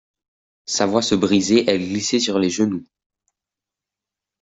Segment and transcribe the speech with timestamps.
[0.65, 2.83] Sa voix se brisait, elle glissait sur les genoux.